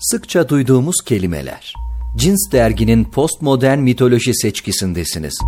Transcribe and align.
Sıkça 0.00 0.48
duyduğumuz 0.48 0.96
kelimeler. 1.04 1.74
Cins 2.16 2.52
derginin 2.52 3.04
postmodern 3.04 3.78
mitoloji 3.78 4.34
seçkisindesiniz. 4.34 5.40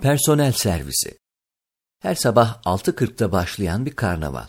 Personel 0.00 0.52
servisi. 0.52 1.18
Her 1.98 2.14
sabah 2.14 2.62
6.40'da 2.62 3.32
başlayan 3.32 3.86
bir 3.86 3.90
karnaval. 3.90 4.48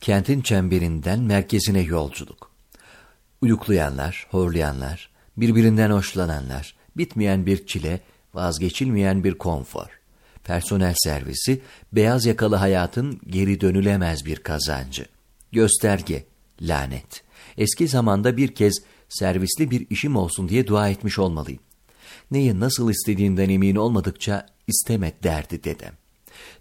Kentin 0.00 0.40
çemberinden 0.40 1.20
merkezine 1.20 1.80
yolculuk. 1.80 2.50
Uyuklayanlar, 3.42 4.26
horlayanlar, 4.30 5.10
birbirinden 5.36 5.90
hoşlananlar, 5.90 6.76
bitmeyen 6.96 7.46
bir 7.46 7.66
çile, 7.66 8.00
vazgeçilmeyen 8.34 9.24
bir 9.24 9.34
konfor 9.34 9.98
personel 10.44 10.94
servisi, 10.96 11.60
beyaz 11.92 12.26
yakalı 12.26 12.56
hayatın 12.56 13.20
geri 13.26 13.60
dönülemez 13.60 14.24
bir 14.26 14.36
kazancı. 14.36 15.06
Gösterge, 15.52 16.24
lanet. 16.62 17.22
Eski 17.58 17.88
zamanda 17.88 18.36
bir 18.36 18.54
kez 18.54 18.82
servisli 19.08 19.70
bir 19.70 19.86
işim 19.90 20.16
olsun 20.16 20.48
diye 20.48 20.66
dua 20.66 20.88
etmiş 20.88 21.18
olmalıyım. 21.18 21.60
Neyi 22.30 22.60
nasıl 22.60 22.90
istediğinden 22.90 23.48
emin 23.48 23.76
olmadıkça 23.76 24.46
isteme 24.66 25.12
derdi 25.22 25.64
dedem. 25.64 25.92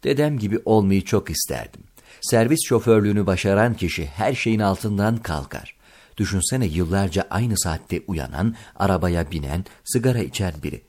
Dedem 0.04 0.40
gibi 0.40 0.60
olmayı 0.66 1.06
çok 1.06 1.30
isterdim. 1.30 1.84
Servis 2.22 2.60
şoförlüğünü 2.66 3.26
başaran 3.26 3.74
kişi 3.74 4.06
her 4.06 4.34
şeyin 4.34 4.60
altından 4.60 5.18
kalkar. 5.18 5.76
Düşünsene 6.18 6.66
yıllarca 6.66 7.28
aynı 7.30 7.54
saatte 7.58 8.02
uyanan, 8.08 8.56
arabaya 8.76 9.32
binen, 9.32 9.66
sigara 9.84 10.20
içen 10.20 10.54
biri. 10.64 10.82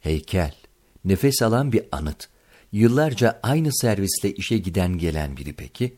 Heykel, 0.00 0.54
nefes 1.04 1.42
alan 1.42 1.72
bir 1.72 1.84
anıt. 1.92 2.28
Yıllarca 2.72 3.40
aynı 3.42 3.68
servisle 3.72 4.34
işe 4.34 4.58
giden 4.58 4.98
gelen 4.98 5.36
biri 5.36 5.52
peki? 5.52 5.96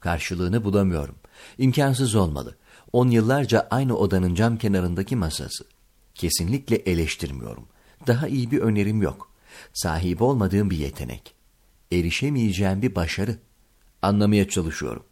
Karşılığını 0.00 0.64
bulamıyorum. 0.64 1.14
İmkansız 1.58 2.14
olmalı. 2.14 2.56
On 2.92 3.08
yıllarca 3.08 3.68
aynı 3.70 3.96
odanın 3.96 4.34
cam 4.34 4.58
kenarındaki 4.58 5.16
masası. 5.16 5.64
Kesinlikle 6.14 6.76
eleştirmiyorum. 6.76 7.66
Daha 8.06 8.28
iyi 8.28 8.50
bir 8.50 8.58
önerim 8.58 9.02
yok. 9.02 9.30
Sahip 9.72 10.22
olmadığım 10.22 10.70
bir 10.70 10.76
yetenek. 10.76 11.34
Erişemeyeceğim 11.92 12.82
bir 12.82 12.94
başarı. 12.94 13.38
Anlamaya 14.02 14.48
çalışıyorum. 14.48 15.04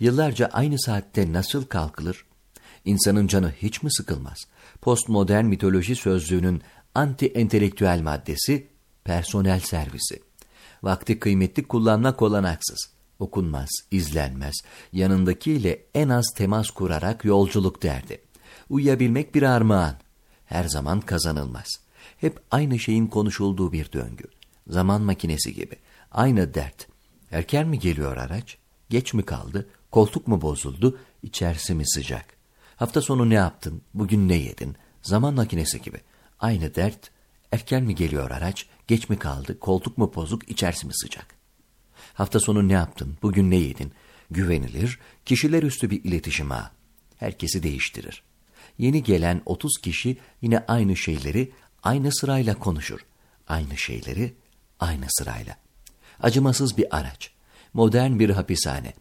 Yıllarca 0.00 0.46
aynı 0.46 0.80
saatte 0.80 1.32
nasıl 1.32 1.64
kalkılır? 1.64 2.24
İnsanın 2.84 3.26
canı 3.26 3.52
hiç 3.62 3.82
mi 3.82 3.92
sıkılmaz? 3.92 4.38
Postmodern 4.80 5.44
mitoloji 5.44 5.96
sözlüğünün 5.96 6.62
anti-entelektüel 6.94 8.02
maddesi 8.02 8.66
personel 9.10 9.60
servisi. 9.60 10.22
Vakti 10.82 11.18
kıymetli 11.18 11.62
kullanmak 11.62 12.22
olanaksız. 12.22 12.90
Okunmaz, 13.18 13.68
izlenmez, 13.90 14.54
yanındakiyle 14.92 15.84
en 15.94 16.08
az 16.08 16.26
temas 16.36 16.70
kurarak 16.70 17.24
yolculuk 17.24 17.82
derdi. 17.82 18.22
Uyuyabilmek 18.68 19.34
bir 19.34 19.42
armağan. 19.42 19.94
Her 20.44 20.64
zaman 20.64 21.00
kazanılmaz. 21.00 21.68
Hep 22.16 22.40
aynı 22.50 22.78
şeyin 22.78 23.06
konuşulduğu 23.06 23.72
bir 23.72 23.92
döngü. 23.92 24.24
Zaman 24.66 25.02
makinesi 25.02 25.54
gibi. 25.54 25.76
Aynı 26.10 26.54
dert. 26.54 26.86
Erken 27.30 27.68
mi 27.68 27.78
geliyor 27.78 28.16
araç? 28.16 28.58
Geç 28.90 29.14
mi 29.14 29.22
kaldı? 29.22 29.68
Koltuk 29.90 30.28
mu 30.28 30.42
bozuldu? 30.42 30.98
İçerisi 31.22 31.74
mi 31.74 31.88
sıcak? 31.88 32.24
Hafta 32.76 33.00
sonu 33.00 33.30
ne 33.30 33.34
yaptın? 33.34 33.82
Bugün 33.94 34.28
ne 34.28 34.36
yedin? 34.36 34.76
Zaman 35.02 35.34
makinesi 35.34 35.82
gibi. 35.82 36.00
Aynı 36.40 36.74
dert. 36.74 37.10
Erken 37.52 37.82
mi 37.82 37.94
geliyor 37.94 38.30
araç? 38.30 38.66
Geç 38.88 39.08
mi 39.08 39.18
kaldı? 39.18 39.60
Koltuk 39.60 39.98
mu 39.98 40.12
bozuk? 40.14 40.50
İçerisi 40.50 40.86
mi 40.86 40.92
sıcak? 40.94 41.26
Hafta 42.14 42.40
sonu 42.40 42.68
ne 42.68 42.72
yaptın? 42.72 43.16
Bugün 43.22 43.50
ne 43.50 43.56
yedin? 43.56 43.92
Güvenilir, 44.30 44.98
kişiler 45.24 45.62
üstü 45.62 45.90
bir 45.90 46.04
iletişim 46.04 46.52
ağı. 46.52 46.70
Herkesi 47.16 47.62
değiştirir. 47.62 48.22
Yeni 48.78 49.02
gelen 49.02 49.42
30 49.46 49.78
kişi 49.82 50.16
yine 50.42 50.64
aynı 50.68 50.96
şeyleri 50.96 51.52
aynı 51.82 52.12
sırayla 52.12 52.58
konuşur. 52.58 53.00
Aynı 53.48 53.78
şeyleri 53.78 54.34
aynı 54.80 55.04
sırayla. 55.08 55.56
Acımasız 56.22 56.78
bir 56.78 56.96
araç. 56.96 57.30
Modern 57.74 58.18
bir 58.18 58.30
hapishane. 58.30 58.94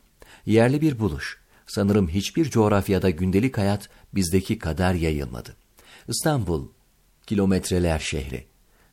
Yerli 0.45 0.81
bir 0.81 0.99
buluş. 0.99 1.39
Sanırım 1.67 2.09
hiçbir 2.09 2.49
coğrafyada 2.49 3.09
gündelik 3.09 3.57
hayat 3.57 3.89
bizdeki 4.13 4.59
kadar 4.59 4.93
yayılmadı. 4.93 5.55
İstanbul, 6.07 6.67
kilometreler 7.27 7.99
şehri. 7.99 8.48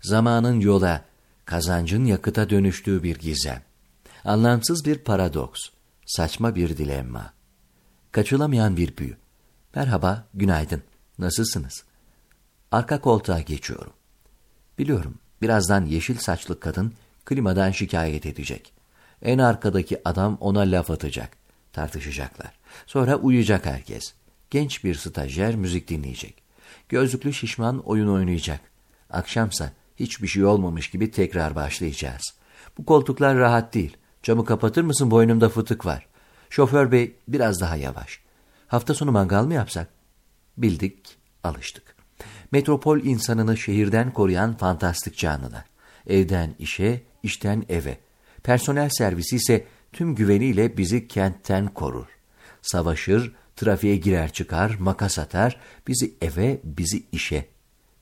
Zamanın 0.06 0.60
yola, 0.60 1.04
kazancın 1.44 2.04
yakıta 2.04 2.50
dönüştüğü 2.50 3.02
bir 3.02 3.18
gizem. 3.18 3.62
Anlamsız 4.24 4.84
bir 4.84 4.98
paradoks, 4.98 5.60
saçma 6.06 6.54
bir 6.54 6.76
dilemma. 6.76 7.32
Kaçılamayan 8.12 8.76
bir 8.76 8.96
büyü. 8.96 9.16
Merhaba, 9.74 10.24
günaydın, 10.34 10.82
nasılsınız? 11.18 11.84
Arka 12.72 13.00
koltuğa 13.00 13.40
geçiyorum. 13.40 13.92
Biliyorum, 14.78 15.14
birazdan 15.42 15.84
yeşil 15.86 16.18
saçlı 16.18 16.60
kadın 16.60 16.92
klimadan 17.24 17.70
şikayet 17.70 18.26
edecek. 18.26 18.72
En 19.22 19.38
arkadaki 19.38 20.00
adam 20.04 20.36
ona 20.40 20.60
laf 20.60 20.90
atacak. 20.90 21.36
Tartışacaklar. 21.72 22.52
Sonra 22.86 23.16
uyuyacak 23.16 23.66
herkes. 23.66 24.14
Genç 24.50 24.84
bir 24.84 24.94
stajyer 24.94 25.56
müzik 25.56 25.88
dinleyecek. 25.88 26.34
Gözlüklü 26.88 27.32
şişman 27.32 27.78
oyun 27.78 28.08
oynayacak. 28.08 28.60
Akşamsa 29.10 29.72
hiçbir 29.96 30.28
şey 30.28 30.44
olmamış 30.44 30.90
gibi 30.90 31.10
tekrar 31.10 31.54
başlayacağız. 31.54 32.22
Bu 32.78 32.84
koltuklar 32.86 33.38
rahat 33.38 33.74
değil. 33.74 33.96
Camı 34.22 34.44
kapatır 34.44 34.82
mısın 34.82 35.10
boynumda 35.10 35.48
fıtık 35.48 35.86
var. 35.86 36.06
Şoför 36.50 36.92
bey 36.92 37.16
biraz 37.28 37.60
daha 37.60 37.76
yavaş. 37.76 38.20
Hafta 38.66 38.94
sonu 38.94 39.12
mangal 39.12 39.44
mı 39.44 39.54
yapsak? 39.54 39.88
Bildik, 40.56 41.18
alıştık. 41.44 41.96
Metropol 42.52 42.98
insanını 42.98 43.56
şehirden 43.56 44.12
koruyan 44.12 44.56
fantastik 44.56 45.16
canlılar. 45.18 45.64
Evden 46.06 46.54
işe, 46.58 47.02
işten 47.22 47.64
eve. 47.68 47.98
Personel 48.42 48.88
servisi 48.88 49.36
ise 49.36 49.66
tüm 49.92 50.14
güveniyle 50.14 50.76
bizi 50.76 51.08
kentten 51.08 51.66
korur. 51.66 52.06
Savaşır, 52.62 53.34
trafiğe 53.56 53.96
girer 53.96 54.32
çıkar, 54.32 54.76
makas 54.80 55.18
atar, 55.18 55.60
bizi 55.88 56.14
eve, 56.20 56.60
bizi 56.64 57.02
işe. 57.12 57.48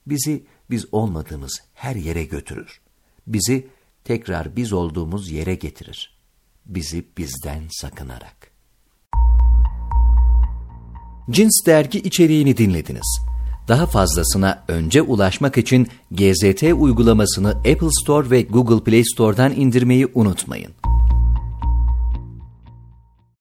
Bizi 0.07 0.45
biz 0.69 0.85
olmadığımız 0.91 1.61
her 1.73 1.95
yere 1.95 2.23
götürür. 2.23 2.81
Bizi 3.27 3.67
tekrar 4.03 4.55
biz 4.55 4.73
olduğumuz 4.73 5.31
yere 5.31 5.55
getirir. 5.55 6.17
Bizi 6.65 7.05
bizden 7.17 7.63
sakınarak. 7.69 8.51
Cins 11.29 11.65
dergi 11.65 11.99
içeriğini 11.99 12.57
dinlediniz. 12.57 13.19
Daha 13.67 13.85
fazlasına 13.85 14.63
önce 14.67 15.01
ulaşmak 15.01 15.57
için 15.57 15.87
GZT 16.11 16.63
uygulamasını 16.63 17.49
Apple 17.49 17.89
Store 18.03 18.29
ve 18.29 18.41
Google 18.41 18.83
Play 18.83 19.03
Store'dan 19.03 19.51
indirmeyi 19.51 20.07
unutmayın. 20.13 20.71